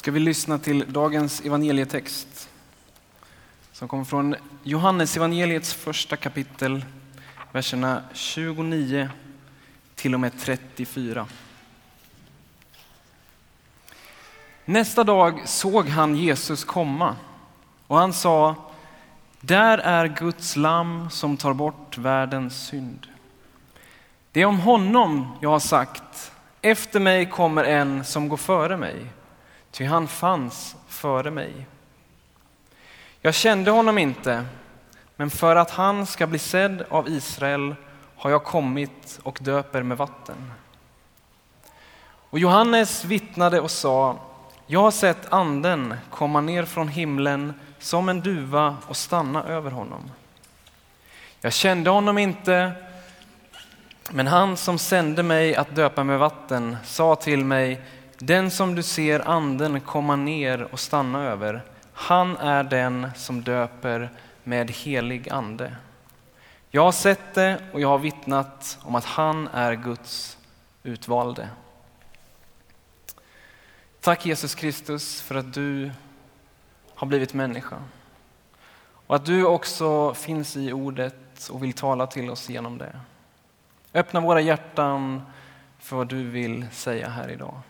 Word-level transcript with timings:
ska 0.00 0.10
vi 0.10 0.20
lyssna 0.20 0.58
till 0.58 0.84
dagens 0.92 1.40
evangelietext 1.40 2.48
som 3.72 3.88
kommer 3.88 4.04
från 4.04 4.34
Johannes 4.62 5.16
evangeliets 5.16 5.74
första 5.74 6.16
kapitel, 6.16 6.84
verserna 7.52 8.02
29 8.12 9.10
till 9.94 10.14
och 10.14 10.20
med 10.20 10.32
34. 10.38 11.26
Nästa 14.64 15.04
dag 15.04 15.48
såg 15.48 15.88
han 15.88 16.16
Jesus 16.16 16.64
komma 16.64 17.16
och 17.86 17.96
han 17.96 18.12
sa, 18.12 18.54
där 19.40 19.78
är 19.78 20.06
Guds 20.06 20.56
lamm 20.56 21.10
som 21.10 21.36
tar 21.36 21.52
bort 21.52 21.98
världens 21.98 22.66
synd. 22.66 23.06
Det 24.32 24.40
är 24.40 24.46
om 24.46 24.60
honom 24.60 25.36
jag 25.40 25.50
har 25.50 25.60
sagt, 25.60 26.32
efter 26.62 27.00
mig 27.00 27.30
kommer 27.30 27.64
en 27.64 28.04
som 28.04 28.28
går 28.28 28.36
före 28.36 28.76
mig, 28.76 29.06
ty 29.70 29.84
han 29.84 30.08
fanns 30.08 30.76
före 30.88 31.30
mig. 31.30 31.66
Jag 33.20 33.34
kände 33.34 33.70
honom 33.70 33.98
inte, 33.98 34.44
men 35.16 35.30
för 35.30 35.56
att 35.56 35.70
han 35.70 36.06
ska 36.06 36.26
bli 36.26 36.38
sedd 36.38 36.84
av 36.88 37.08
Israel 37.08 37.74
har 38.16 38.30
jag 38.30 38.44
kommit 38.44 39.20
och 39.22 39.38
döper 39.42 39.82
med 39.82 39.96
vatten. 39.96 40.52
Och 42.30 42.38
Johannes 42.38 43.04
vittnade 43.04 43.60
och 43.60 43.70
sa, 43.70 44.18
jag 44.66 44.80
har 44.80 44.90
sett 44.90 45.32
anden 45.32 45.94
komma 46.10 46.40
ner 46.40 46.64
från 46.64 46.88
himlen 46.88 47.54
som 47.78 48.08
en 48.08 48.20
duva 48.20 48.76
och 48.86 48.96
stanna 48.96 49.44
över 49.44 49.70
honom. 49.70 50.10
Jag 51.40 51.52
kände 51.52 51.90
honom 51.90 52.18
inte, 52.18 52.72
men 54.10 54.26
han 54.26 54.56
som 54.56 54.78
sände 54.78 55.22
mig 55.22 55.56
att 55.56 55.74
döpa 55.74 56.04
med 56.04 56.18
vatten 56.18 56.76
sa 56.84 57.16
till 57.16 57.44
mig, 57.44 57.82
den 58.22 58.50
som 58.50 58.74
du 58.74 58.82
ser 58.82 59.28
anden 59.28 59.80
komma 59.80 60.16
ner 60.16 60.62
och 60.72 60.80
stanna 60.80 61.24
över, 61.24 61.62
han 61.92 62.36
är 62.36 62.64
den 62.64 63.10
som 63.16 63.42
döper 63.42 64.10
med 64.44 64.70
helig 64.70 65.28
ande. 65.28 65.76
Jag 66.70 66.84
har 66.84 66.92
sett 66.92 67.34
det 67.34 67.60
och 67.72 67.80
jag 67.80 67.88
har 67.88 67.98
vittnat 67.98 68.78
om 68.82 68.94
att 68.94 69.04
han 69.04 69.48
är 69.48 69.72
Guds 69.74 70.38
utvalde. 70.82 71.48
Tack 74.00 74.26
Jesus 74.26 74.54
Kristus 74.54 75.20
för 75.20 75.34
att 75.34 75.54
du 75.54 75.90
har 76.94 77.06
blivit 77.06 77.34
människa. 77.34 77.76
Och 79.06 79.16
att 79.16 79.26
du 79.26 79.44
också 79.44 80.14
finns 80.14 80.56
i 80.56 80.72
ordet 80.72 81.48
och 81.50 81.62
vill 81.62 81.72
tala 81.72 82.06
till 82.06 82.30
oss 82.30 82.48
genom 82.48 82.78
det. 82.78 83.00
Öppna 83.94 84.20
våra 84.20 84.40
hjärtan 84.40 85.22
för 85.78 85.96
vad 85.96 86.08
du 86.08 86.30
vill 86.30 86.66
säga 86.72 87.08
här 87.08 87.28
idag. 87.30 87.60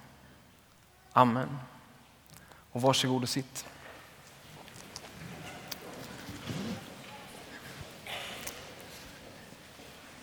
Amen. 1.13 1.59
Och 2.73 2.83
varsågod 2.83 3.23
och 3.23 3.29
sitt. 3.29 3.67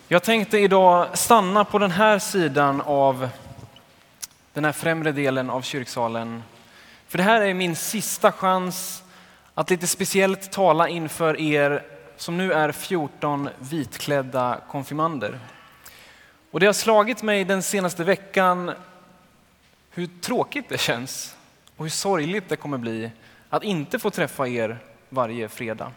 Jag 0.08 0.22
tänkte 0.22 0.58
idag 0.58 1.18
stanna 1.18 1.64
på 1.64 1.78
den 1.78 1.90
här 1.90 2.18
sidan 2.18 2.80
av 2.80 3.28
den 4.52 4.64
här 4.64 4.72
främre 4.72 5.12
delen 5.12 5.50
av 5.50 5.62
kyrksalen. 5.62 6.42
För 7.06 7.18
det 7.18 7.24
här 7.24 7.40
är 7.40 7.54
min 7.54 7.76
sista 7.76 8.32
chans 8.32 9.02
att 9.54 9.70
lite 9.70 9.86
speciellt 9.86 10.52
tala 10.52 10.88
inför 10.88 11.40
er 11.40 11.82
som 12.16 12.36
nu 12.36 12.52
är 12.52 12.72
14 12.72 13.48
vitklädda 13.58 14.60
konfirmander. 14.70 15.38
Och 16.50 16.60
det 16.60 16.66
har 16.66 16.72
slagit 16.72 17.22
mig 17.22 17.44
den 17.44 17.62
senaste 17.62 18.04
veckan 18.04 18.72
hur 19.90 20.06
tråkigt 20.06 20.68
det 20.68 20.78
känns 20.78 21.36
och 21.76 21.84
hur 21.84 21.90
sorgligt 21.90 22.48
det 22.48 22.56
kommer 22.56 22.78
bli 22.78 23.10
att 23.48 23.64
inte 23.64 23.98
få 23.98 24.10
träffa 24.10 24.48
er 24.48 24.78
varje 25.08 25.48
fredag. 25.48 25.92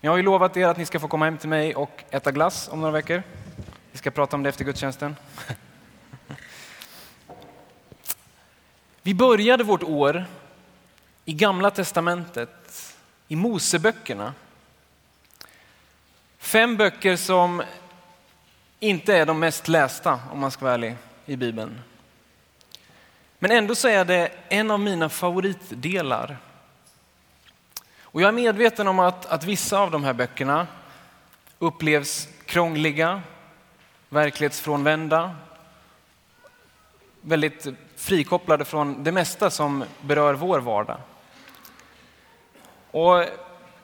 Jag 0.00 0.10
har 0.10 0.16
ju 0.16 0.22
lovat 0.22 0.56
er 0.56 0.66
att 0.66 0.76
ni 0.76 0.86
ska 0.86 1.00
få 1.00 1.08
komma 1.08 1.24
hem 1.24 1.38
till 1.38 1.48
mig 1.48 1.74
och 1.74 2.04
äta 2.10 2.32
glass 2.32 2.68
om 2.72 2.80
några 2.80 2.92
veckor. 2.92 3.22
Vi 3.92 3.98
ska 3.98 4.10
prata 4.10 4.36
om 4.36 4.42
det 4.42 4.48
efter 4.48 4.64
gudstjänsten. 4.64 5.16
Vi 9.02 9.14
började 9.14 9.64
vårt 9.64 9.82
år 9.82 10.24
i 11.24 11.32
Gamla 11.32 11.70
testamentet, 11.70 12.94
i 13.28 13.36
Moseböckerna. 13.36 14.34
Fem 16.38 16.76
böcker 16.76 17.16
som 17.16 17.62
inte 18.80 19.16
är 19.16 19.26
de 19.26 19.40
mest 19.40 19.68
lästa, 19.68 20.20
om 20.32 20.38
man 20.38 20.50
ska 20.50 20.64
vara 20.64 20.74
ärlig, 20.74 20.96
i 21.26 21.36
Bibeln. 21.36 21.80
Men 23.38 23.50
ändå 23.50 23.74
så 23.74 23.88
är 23.88 24.04
det 24.04 24.30
en 24.48 24.70
av 24.70 24.80
mina 24.80 25.08
favoritdelar. 25.08 26.38
Och 28.00 28.22
jag 28.22 28.28
är 28.28 28.32
medveten 28.32 28.88
om 28.88 28.98
att, 28.98 29.26
att 29.26 29.44
vissa 29.44 29.78
av 29.78 29.90
de 29.90 30.04
här 30.04 30.12
böckerna 30.12 30.66
upplevs 31.58 32.28
krångliga, 32.46 33.22
verklighetsfrånvända, 34.08 35.34
väldigt 37.20 37.66
frikopplade 37.96 38.64
från 38.64 39.04
det 39.04 39.12
mesta 39.12 39.50
som 39.50 39.84
berör 40.00 40.34
vår 40.34 40.58
vardag. 40.60 40.98
Och 42.90 43.24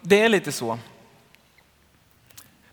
det 0.00 0.20
är 0.20 0.28
lite 0.28 0.52
så. 0.52 0.78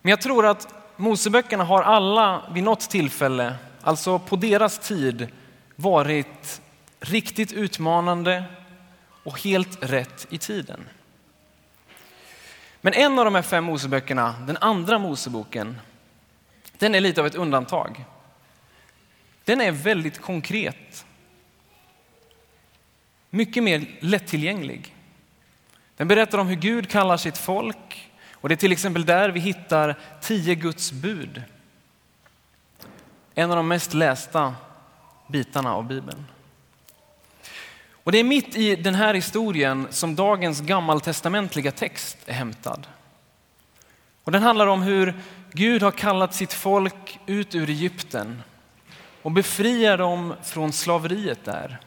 Men 0.01 0.09
jag 0.09 0.21
tror 0.21 0.45
att 0.45 0.73
Moseböckerna 0.95 1.63
har 1.63 1.81
alla 1.81 2.41
vid 2.51 2.63
något 2.63 2.89
tillfälle, 2.89 3.55
alltså 3.81 4.19
på 4.19 4.35
deras 4.35 4.79
tid, 4.79 5.27
varit 5.75 6.61
riktigt 7.01 7.53
utmanande 7.53 8.44
och 9.23 9.41
helt 9.41 9.84
rätt 9.84 10.28
i 10.29 10.38
tiden. 10.38 10.89
Men 12.81 12.94
en 12.94 13.19
av 13.19 13.25
de 13.25 13.35
här 13.35 13.41
fem 13.41 13.63
Moseböckerna, 13.63 14.35
den 14.47 14.57
andra 14.62 15.00
Moseboken, 15.00 15.79
den 16.78 16.95
är 16.95 17.00
lite 17.00 17.22
av 17.22 17.28
ett 17.28 17.35
undantag. 17.35 18.06
Den 19.44 19.61
är 19.61 19.72
väldigt 19.72 20.22
konkret. 20.22 21.06
Mycket 23.29 23.63
mer 23.63 23.85
lättillgänglig. 24.00 24.95
Den 25.97 26.07
berättar 26.07 26.38
om 26.38 26.47
hur 26.47 26.56
Gud 26.56 26.90
kallar 26.90 27.17
sitt 27.17 27.38
folk 27.38 28.11
och 28.31 28.50
det 28.50 28.56
är 28.56 28.57
till 28.57 28.72
exempel 28.72 29.06
där 29.06 29.29
vi 29.29 29.40
hittar 29.40 30.00
tio 30.22 30.56
Guds 30.56 30.91
bud. 30.91 31.44
En 33.35 33.50
av 33.50 33.56
de 33.56 33.67
mest 33.67 33.94
lästa 33.94 34.56
bitarna 35.28 35.73
av 35.73 35.88
Bibeln. 35.88 36.25
Och 38.03 38.12
det 38.12 38.19
är 38.19 38.23
mitt 38.23 38.56
i 38.56 38.75
den 38.75 38.95
här 38.95 39.13
historien 39.13 39.88
som 39.89 40.16
dagens 40.16 40.62
gammaltestamentliga 40.62 41.72
text 41.72 42.17
är 42.25 42.34
hämtad. 42.34 42.88
Och 44.23 44.31
den 44.31 44.44
handlar 44.44 44.67
om 44.67 44.81
hur 44.81 45.13
Gud 45.51 45.84
har 45.84 45.91
kallat 45.91 46.34
sitt 46.34 46.53
folk 46.53 47.19
ut 47.25 47.56
ur 47.56 47.69
Egypten 47.69 48.44
och 49.22 49.31
befriar 49.31 49.97
dem 49.97 50.34
från 50.44 50.72
slaveriet 50.72 51.45
där. 51.45 51.78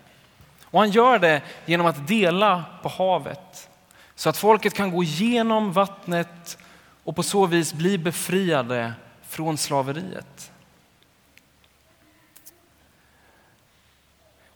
Och 0.65 0.81
han 0.81 0.91
gör 0.91 1.19
det 1.19 1.43
genom 1.67 1.87
att 1.87 2.09
dela 2.09 2.65
på 2.83 2.89
havet 2.89 3.69
så 4.15 4.29
att 4.29 4.37
folket 4.37 4.75
kan 4.75 4.91
gå 4.91 5.03
igenom 5.03 5.73
vattnet 5.73 6.59
och 7.05 7.17
på 7.17 7.23
så 7.23 7.47
vis 7.47 7.75
bli 7.75 7.99
befriade 7.99 8.93
från 9.29 9.59
slaveriet. 9.59 10.51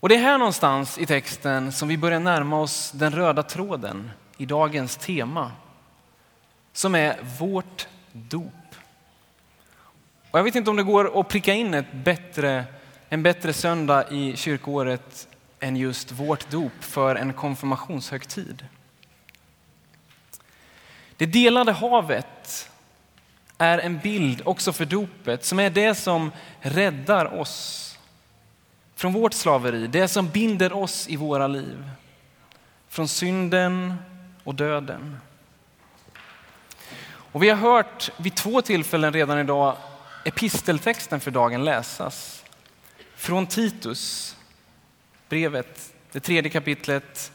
Och 0.01 0.09
det 0.09 0.15
är 0.15 0.19
här 0.19 0.39
någonstans 0.39 0.99
i 0.99 1.07
texten 1.07 1.73
som 1.73 1.89
vi 1.89 1.97
börjar 1.97 2.21
närma 2.21 2.61
oss 2.61 2.91
den 2.95 3.13
röda 3.13 3.43
tråden 3.43 4.11
i 4.37 4.47
dagens 4.47 4.97
tema. 4.97 5.53
Som 6.73 6.95
är 6.95 7.17
vårt 7.39 7.89
dop. 8.13 8.53
Och 10.31 10.39
jag 10.39 10.45
vet 10.45 10.55
inte 10.55 10.71
om 10.71 10.77
det 10.77 10.83
går 10.83 11.21
att 11.21 11.29
pricka 11.29 11.55
in 11.55 11.75
ett 11.75 11.93
bättre, 11.93 12.65
en 13.09 13.23
bättre 13.23 13.53
söndag 13.53 14.11
i 14.11 14.37
kyrkåret 14.37 15.29
än 15.61 15.77
just 15.77 16.13
vårt 16.13 16.51
dop 16.51 16.73
för 16.81 17.17
en 17.17 17.33
konfirmationshögtid. 17.33 18.67
Det 21.17 21.27
delade 21.27 21.73
havet 21.73 22.71
är 23.59 23.79
en 23.79 23.99
bild 23.99 24.43
också 24.45 24.73
för 24.73 24.85
dopet 24.85 25.45
som 25.45 25.59
är 25.59 25.71
det 25.71 25.95
som 25.95 26.33
räddar 26.61 27.41
oss 27.41 27.98
från 28.99 29.13
vårt 29.13 29.35
slaveri, 29.35 29.87
det 29.87 30.09
som 30.09 30.29
binder 30.29 30.73
oss 30.73 31.09
i 31.09 31.17
våra 31.17 31.47
liv. 31.47 31.91
Från 32.89 33.09
synden 33.09 33.95
och 34.45 34.55
döden. 34.55 35.21
Och 37.09 37.43
vi 37.43 37.49
har 37.49 37.57
hört 37.57 38.11
vid 38.17 38.35
två 38.35 38.63
tillfällen 38.63 39.13
redan 39.13 39.39
idag 39.39 39.77
episteltexten 40.25 41.21
för 41.21 41.31
dagen 41.31 41.65
läsas. 41.65 42.45
Från 43.15 43.47
Titus, 43.47 44.37
brevet, 45.29 45.93
det 46.13 46.21
tredje 46.21 46.51
kapitlet. 46.51 47.33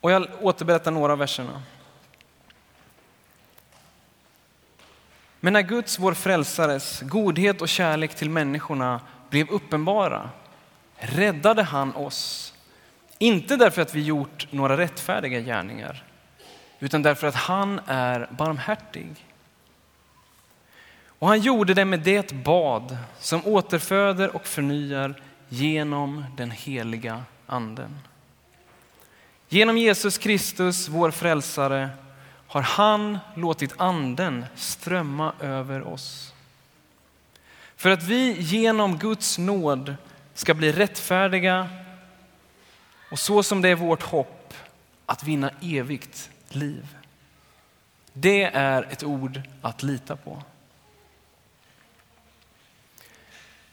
Och 0.00 0.10
jag 0.10 0.26
återberättar 0.40 0.90
några 0.90 1.12
av 1.12 1.18
verserna. 1.18 1.62
Men 5.44 5.52
när 5.52 5.62
Guds, 5.62 5.98
vår 5.98 6.14
frälsares, 6.14 7.00
godhet 7.00 7.62
och 7.62 7.68
kärlek 7.68 8.14
till 8.14 8.30
människorna 8.30 9.00
blev 9.30 9.50
uppenbara 9.50 10.30
räddade 10.96 11.62
han 11.62 11.94
oss. 11.94 12.54
Inte 13.18 13.56
därför 13.56 13.82
att 13.82 13.94
vi 13.94 14.02
gjort 14.02 14.46
några 14.50 14.76
rättfärdiga 14.76 15.40
gärningar, 15.40 16.04
utan 16.78 17.02
därför 17.02 17.26
att 17.26 17.34
han 17.34 17.80
är 17.86 18.28
barmhärtig. 18.30 19.26
Och 21.06 21.28
han 21.28 21.40
gjorde 21.40 21.74
det 21.74 21.84
med 21.84 22.00
det 22.00 22.32
bad 22.32 22.96
som 23.18 23.46
återföder 23.46 24.36
och 24.36 24.46
förnyar 24.46 25.22
genom 25.48 26.24
den 26.36 26.50
heliga 26.50 27.22
anden. 27.46 27.98
Genom 29.48 29.78
Jesus 29.78 30.18
Kristus, 30.18 30.88
vår 30.88 31.10
frälsare, 31.10 31.90
har 32.52 32.62
han 32.62 33.18
låtit 33.34 33.74
anden 33.76 34.44
strömma 34.54 35.32
över 35.40 35.82
oss. 35.82 36.34
För 37.76 37.90
att 37.90 38.02
vi 38.02 38.40
genom 38.40 38.98
Guds 38.98 39.38
nåd 39.38 39.94
ska 40.34 40.54
bli 40.54 40.72
rättfärdiga 40.72 41.68
och 43.10 43.18
så 43.18 43.42
som 43.42 43.62
det 43.62 43.68
är 43.68 43.74
vårt 43.74 44.02
hopp 44.02 44.54
att 45.06 45.24
vinna 45.24 45.50
evigt 45.60 46.30
liv. 46.48 46.96
Det 48.12 48.42
är 48.44 48.82
ett 48.82 49.04
ord 49.04 49.40
att 49.62 49.82
lita 49.82 50.16
på. 50.16 50.42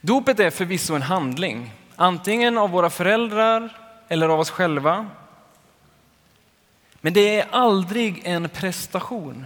Dopet 0.02 0.40
är 0.40 0.50
förvisso 0.50 0.96
en 0.96 1.02
handling, 1.02 1.74
antingen 1.96 2.58
av 2.58 2.70
våra 2.70 2.90
föräldrar 2.90 3.78
eller 4.08 4.30
av 4.30 4.40
oss 4.40 4.50
själva. 4.50 5.08
Men 7.02 7.14
det 7.14 7.40
är 7.40 7.48
aldrig 7.52 8.22
en 8.26 8.50
prestation. 8.50 9.46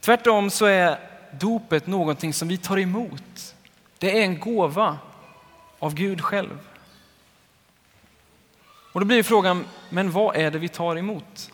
Tvärtom 0.00 0.50
så 0.50 0.66
är 0.66 0.98
dopet 1.32 1.86
någonting 1.86 2.32
som 2.32 2.48
vi 2.48 2.58
tar 2.58 2.78
emot. 2.78 3.54
Det 3.98 4.18
är 4.18 4.22
en 4.22 4.40
gåva 4.40 4.98
av 5.78 5.94
Gud 5.94 6.20
själv. 6.20 6.58
Och 8.92 9.00
då 9.00 9.06
blir 9.06 9.22
frågan, 9.22 9.64
men 9.90 10.10
vad 10.10 10.36
är 10.36 10.50
det 10.50 10.58
vi 10.58 10.68
tar 10.68 10.96
emot? 10.96 11.52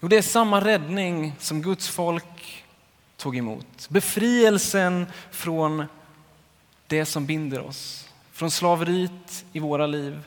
Jo, 0.00 0.08
det 0.08 0.16
är 0.16 0.22
samma 0.22 0.60
räddning 0.60 1.34
som 1.38 1.62
Guds 1.62 1.88
folk 1.88 2.64
tog 3.16 3.36
emot. 3.36 3.88
Befrielsen 3.88 5.06
från 5.30 5.84
det 6.86 7.04
som 7.04 7.26
binder 7.26 7.60
oss. 7.60 8.08
Från 8.32 8.50
slaveriet 8.50 9.44
i 9.52 9.58
våra 9.58 9.86
liv, 9.86 10.22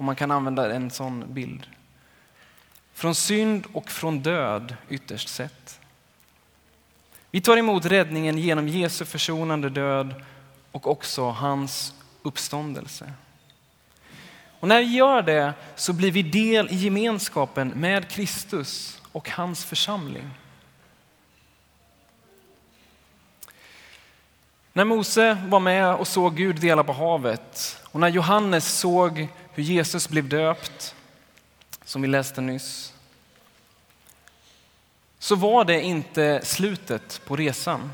om 0.00 0.06
man 0.06 0.16
kan 0.16 0.30
använda 0.30 0.74
en 0.74 0.90
sån 0.90 1.34
bild. 1.34 1.66
Från 2.92 3.14
synd 3.14 3.66
och 3.72 3.90
från 3.90 4.20
död 4.20 4.76
ytterst 4.88 5.28
sett. 5.28 5.80
Vi 7.30 7.40
tar 7.40 7.56
emot 7.56 7.84
räddningen 7.84 8.38
genom 8.38 8.68
Jesu 8.68 9.04
försonande 9.04 9.70
död 9.70 10.14
och 10.72 10.86
också 10.86 11.30
hans 11.30 11.94
uppståndelse. 12.22 13.12
Och 14.60 14.68
när 14.68 14.78
vi 14.78 14.96
gör 14.96 15.22
det 15.22 15.52
så 15.76 15.92
blir 15.92 16.12
vi 16.12 16.22
del 16.22 16.68
i 16.70 16.76
gemenskapen 16.76 17.68
med 17.68 18.08
Kristus 18.08 19.00
och 19.12 19.30
hans 19.30 19.64
församling. 19.64 20.30
När 24.72 24.84
Mose 24.84 25.38
var 25.48 25.60
med 25.60 25.94
och 25.94 26.08
såg 26.08 26.36
Gud 26.36 26.60
dela 26.60 26.84
på 26.84 26.92
havet 26.92 27.80
och 27.84 28.00
när 28.00 28.08
Johannes 28.08 28.78
såg 28.78 29.28
hur 29.52 29.62
Jesus 29.62 30.08
blev 30.08 30.28
döpt, 30.28 30.94
som 31.84 32.02
vi 32.02 32.08
läste 32.08 32.40
nyss, 32.40 32.94
så 35.18 35.36
var 35.36 35.64
det 35.64 35.82
inte 35.82 36.40
slutet 36.44 37.20
på 37.26 37.36
resan. 37.36 37.92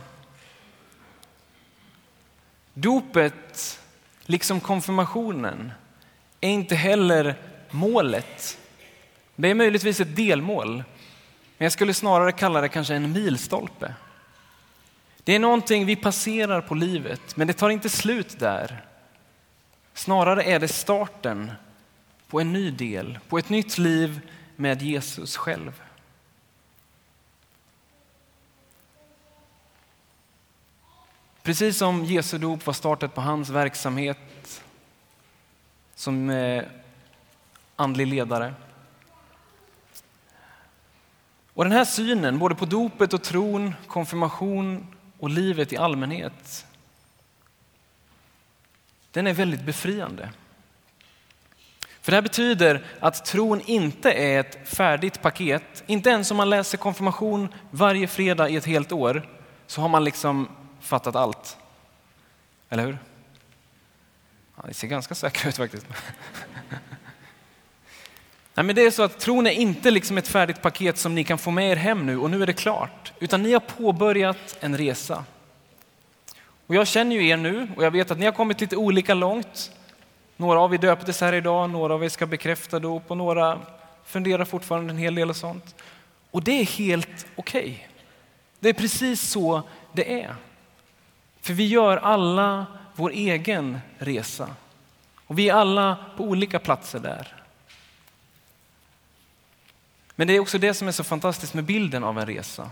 Dopet, 2.74 3.80
liksom 4.22 4.60
konfirmationen, 4.60 5.72
är 6.40 6.48
inte 6.48 6.74
heller 6.74 7.34
målet. 7.70 8.58
Det 9.36 9.48
är 9.48 9.54
möjligtvis 9.54 10.00
ett 10.00 10.16
delmål, 10.16 10.74
men 11.58 11.64
jag 11.64 11.72
skulle 11.72 11.94
snarare 11.94 12.32
kalla 12.32 12.60
det 12.60 12.68
kanske 12.68 12.94
en 12.94 13.12
milstolpe. 13.12 13.94
Det 15.24 15.34
är 15.34 15.38
någonting 15.38 15.86
vi 15.86 15.96
passerar 15.96 16.60
på 16.60 16.74
livet, 16.74 17.36
men 17.36 17.46
det 17.46 17.52
tar 17.52 17.70
inte 17.70 17.88
slut 17.88 18.38
där. 18.38 18.84
Snarare 19.96 20.42
är 20.42 20.58
det 20.58 20.68
starten 20.68 21.52
på 22.28 22.40
en 22.40 22.52
ny 22.52 22.70
del, 22.70 23.18
på 23.28 23.38
ett 23.38 23.48
nytt 23.48 23.78
liv 23.78 24.30
med 24.56 24.82
Jesus 24.82 25.36
själv. 25.36 25.82
Precis 31.42 31.78
som 31.78 32.04
Jesu 32.04 32.38
dop 32.38 32.66
var 32.66 32.74
startet 32.74 33.14
på 33.14 33.20
hans 33.20 33.50
verksamhet 33.50 34.62
som 35.94 36.30
eh, 36.30 36.64
andlig 37.76 38.06
ledare. 38.06 38.54
Och 41.52 41.64
den 41.64 41.72
här 41.72 41.84
synen, 41.84 42.38
både 42.38 42.54
på 42.54 42.64
dopet 42.64 43.12
och 43.12 43.22
tron, 43.22 43.74
konfirmation 43.86 44.86
och 45.18 45.30
livet 45.30 45.72
i 45.72 45.76
allmänhet, 45.76 46.66
den 49.16 49.26
är 49.26 49.32
väldigt 49.32 49.62
befriande. 49.62 50.30
För 52.00 52.12
det 52.12 52.16
här 52.16 52.22
betyder 52.22 52.84
att 53.00 53.24
tron 53.24 53.60
inte 53.60 54.12
är 54.12 54.40
ett 54.40 54.68
färdigt 54.68 55.22
paket. 55.22 55.84
Inte 55.86 56.10
ens 56.10 56.30
om 56.30 56.36
man 56.36 56.50
läser 56.50 56.78
konfirmation 56.78 57.48
varje 57.70 58.06
fredag 58.06 58.48
i 58.48 58.56
ett 58.56 58.64
helt 58.64 58.92
år 58.92 59.28
så 59.66 59.80
har 59.80 59.88
man 59.88 60.04
liksom 60.04 60.48
fattat 60.80 61.16
allt. 61.16 61.56
Eller 62.68 62.86
hur? 62.86 62.98
Ja, 64.56 64.62
det 64.68 64.74
ser 64.74 64.88
ganska 64.88 65.14
säkert 65.14 65.46
ut 65.46 65.56
faktiskt. 65.56 65.86
Nej, 68.54 68.64
men 68.64 68.74
det 68.74 68.82
är 68.82 68.90
så 68.90 69.02
att 69.02 69.18
tron 69.18 69.46
är 69.46 69.50
inte 69.50 69.90
liksom 69.90 70.18
ett 70.18 70.28
färdigt 70.28 70.62
paket 70.62 70.98
som 70.98 71.14
ni 71.14 71.24
kan 71.24 71.38
få 71.38 71.50
med 71.50 71.70
er 71.70 71.76
hem 71.76 72.06
nu 72.06 72.18
och 72.18 72.30
nu 72.30 72.42
är 72.42 72.46
det 72.46 72.52
klart. 72.52 73.12
Utan 73.20 73.42
ni 73.42 73.52
har 73.52 73.60
påbörjat 73.60 74.56
en 74.60 74.76
resa. 74.76 75.24
Och 76.66 76.74
jag 76.74 76.86
känner 76.86 77.16
ju 77.16 77.28
er 77.28 77.36
nu 77.36 77.68
och 77.76 77.84
jag 77.84 77.90
vet 77.90 78.10
att 78.10 78.18
ni 78.18 78.24
har 78.24 78.32
kommit 78.32 78.60
lite 78.60 78.76
olika 78.76 79.14
långt. 79.14 79.70
Några 80.36 80.60
av 80.60 80.74
er 80.74 80.78
döptes 80.78 81.20
här 81.20 81.32
idag, 81.32 81.70
några 81.70 81.94
av 81.94 82.04
er 82.04 82.08
ska 82.08 82.26
bekräfta 82.26 82.78
dop 82.78 83.10
och 83.10 83.16
några 83.16 83.60
funderar 84.04 84.44
fortfarande 84.44 84.90
en 84.90 84.98
hel 84.98 85.14
del 85.14 85.30
och 85.30 85.36
sånt. 85.36 85.74
Och 86.30 86.42
det 86.42 86.60
är 86.60 86.64
helt 86.64 87.26
okej. 87.36 87.60
Okay. 87.60 87.78
Det 88.60 88.68
är 88.68 88.72
precis 88.72 89.20
så 89.20 89.62
det 89.92 90.22
är. 90.22 90.34
För 91.40 91.52
vi 91.52 91.66
gör 91.66 91.96
alla 91.96 92.66
vår 92.94 93.10
egen 93.10 93.78
resa. 93.98 94.48
Och 95.26 95.38
vi 95.38 95.48
är 95.48 95.54
alla 95.54 95.96
på 96.16 96.24
olika 96.24 96.58
platser 96.58 96.98
där. 96.98 97.34
Men 100.14 100.26
det 100.26 100.36
är 100.36 100.40
också 100.40 100.58
det 100.58 100.74
som 100.74 100.88
är 100.88 100.92
så 100.92 101.04
fantastiskt 101.04 101.54
med 101.54 101.64
bilden 101.64 102.04
av 102.04 102.18
en 102.18 102.26
resa. 102.26 102.70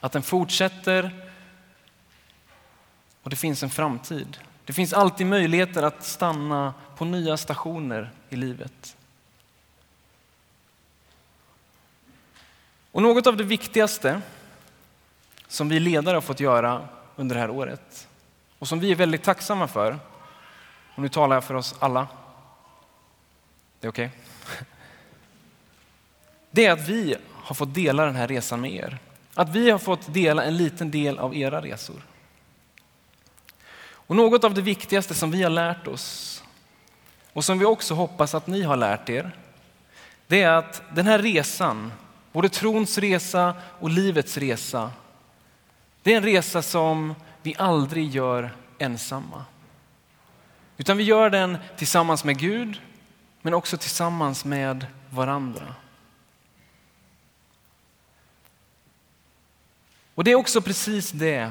Att 0.00 0.12
den 0.12 0.22
fortsätter 0.22 1.27
och 3.28 3.30
det 3.30 3.36
finns 3.36 3.62
en 3.62 3.70
framtid. 3.70 4.38
Det 4.64 4.72
finns 4.72 4.92
alltid 4.92 5.26
möjligheter 5.26 5.82
att 5.82 6.04
stanna 6.04 6.74
på 6.96 7.04
nya 7.04 7.36
stationer 7.36 8.10
i 8.28 8.36
livet. 8.36 8.96
Och 12.92 13.02
något 13.02 13.26
av 13.26 13.36
det 13.36 13.44
viktigaste 13.44 14.20
som 15.48 15.68
vi 15.68 15.80
ledare 15.80 16.16
har 16.16 16.20
fått 16.20 16.40
göra 16.40 16.88
under 17.16 17.34
det 17.34 17.40
här 17.40 17.50
året 17.50 18.08
och 18.58 18.68
som 18.68 18.80
vi 18.80 18.90
är 18.90 18.96
väldigt 18.96 19.22
tacksamma 19.22 19.68
för, 19.68 19.98
och 20.94 21.02
nu 21.02 21.08
talar 21.08 21.36
jag 21.36 21.44
för 21.44 21.54
oss 21.54 21.74
alla, 21.78 22.08
det 23.80 23.86
är 23.86 23.90
okej? 23.90 24.10
Okay. 24.44 24.66
Det 26.50 26.66
är 26.66 26.72
att 26.72 26.88
vi 26.88 27.16
har 27.34 27.54
fått 27.54 27.74
dela 27.74 28.04
den 28.04 28.16
här 28.16 28.28
resan 28.28 28.60
med 28.60 28.72
er. 28.72 28.98
Att 29.34 29.48
vi 29.48 29.70
har 29.70 29.78
fått 29.78 30.14
dela 30.14 30.44
en 30.44 30.56
liten 30.56 30.90
del 30.90 31.18
av 31.18 31.36
era 31.36 31.62
resor. 31.62 32.02
Och 34.08 34.16
något 34.16 34.44
av 34.44 34.54
det 34.54 34.62
viktigaste 34.62 35.14
som 35.14 35.30
vi 35.30 35.42
har 35.42 35.50
lärt 35.50 35.86
oss 35.86 36.44
och 37.32 37.44
som 37.44 37.58
vi 37.58 37.64
också 37.64 37.94
hoppas 37.94 38.34
att 38.34 38.46
ni 38.46 38.62
har 38.62 38.76
lärt 38.76 39.08
er, 39.08 39.36
det 40.26 40.42
är 40.42 40.50
att 40.50 40.82
den 40.94 41.06
här 41.06 41.18
resan, 41.18 41.92
både 42.32 42.48
trons 42.48 42.98
resa 42.98 43.54
och 43.80 43.90
livets 43.90 44.36
resa, 44.36 44.90
det 46.02 46.12
är 46.12 46.16
en 46.16 46.22
resa 46.22 46.62
som 46.62 47.14
vi 47.42 47.54
aldrig 47.58 48.10
gör 48.10 48.50
ensamma. 48.78 49.44
Utan 50.76 50.96
vi 50.96 51.02
gör 51.02 51.30
den 51.30 51.58
tillsammans 51.76 52.24
med 52.24 52.38
Gud, 52.38 52.80
men 53.42 53.54
också 53.54 53.76
tillsammans 53.76 54.44
med 54.44 54.86
varandra. 55.10 55.74
Och 60.14 60.24
det 60.24 60.30
är 60.30 60.34
också 60.34 60.60
precis 60.60 61.10
det 61.10 61.50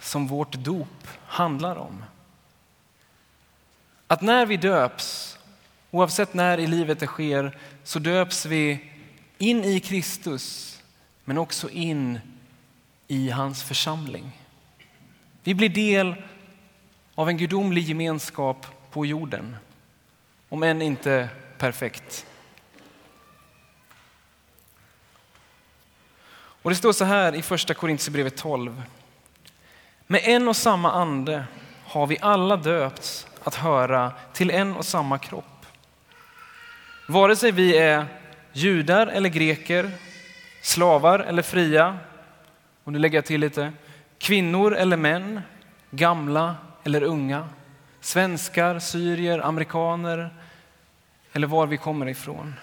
som 0.00 0.26
vårt 0.26 0.52
dop 0.52 1.08
handlar 1.26 1.76
om. 1.76 2.04
Att 4.06 4.22
när 4.22 4.46
vi 4.46 4.56
döps, 4.56 5.38
oavsett 5.90 6.34
när 6.34 6.58
i 6.58 6.66
livet 6.66 7.00
det 7.00 7.06
sker, 7.06 7.58
så 7.84 7.98
döps 7.98 8.46
vi 8.46 8.92
in 9.38 9.64
i 9.64 9.80
Kristus, 9.80 10.78
men 11.24 11.38
också 11.38 11.70
in 11.70 12.20
i 13.08 13.30
hans 13.30 13.62
församling. 13.62 14.42
Vi 15.42 15.54
blir 15.54 15.68
del 15.68 16.14
av 17.14 17.28
en 17.28 17.36
gudomlig 17.36 17.84
gemenskap 17.84 18.66
på 18.90 19.06
jorden. 19.06 19.56
Om 20.48 20.62
än 20.62 20.82
inte 20.82 21.28
perfekt. 21.58 22.26
Och 26.62 26.70
det 26.70 26.76
står 26.76 26.92
så 26.92 27.04
här 27.04 27.34
i 27.34 27.42
första 27.42 27.74
Korintierbrevet 27.74 28.36
12. 28.36 28.82
Med 30.06 30.20
en 30.24 30.48
och 30.48 30.56
samma 30.56 30.92
ande 30.92 31.44
har 31.84 32.06
vi 32.06 32.18
alla 32.20 32.56
döpts 32.56 33.26
att 33.44 33.54
höra 33.54 34.12
till 34.32 34.50
en 34.50 34.76
och 34.76 34.84
samma 34.84 35.18
kropp. 35.18 35.66
Vare 37.08 37.36
sig 37.36 37.52
vi 37.52 37.78
är 37.78 38.06
judar 38.52 39.06
eller 39.06 39.28
greker, 39.28 39.90
slavar 40.62 41.18
eller 41.18 41.42
fria, 41.42 41.98
och 42.84 42.92
nu 42.92 42.98
lägger 42.98 43.18
jag 43.18 43.24
till 43.24 43.40
lite, 43.40 43.72
kvinnor 44.18 44.76
eller 44.76 44.96
män, 44.96 45.42
gamla 45.90 46.56
eller 46.84 47.02
unga, 47.02 47.48
svenskar, 48.00 48.78
syrier, 48.78 49.38
amerikaner 49.38 50.34
eller 51.32 51.46
var 51.46 51.66
vi 51.66 51.76
kommer 51.76 52.08
ifrån. 52.08 52.54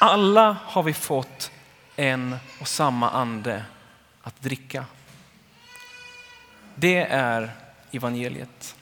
Alla 0.00 0.56
har 0.64 0.82
vi 0.82 0.92
fått 0.92 1.50
en 1.96 2.36
och 2.60 2.68
samma 2.68 3.10
ande 3.10 3.64
att 4.22 4.42
dricka. 4.42 4.84
Det 6.80 6.96
är 7.10 7.50
evangeliet. 7.92 8.76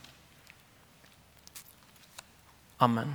Amen. 2.77 3.15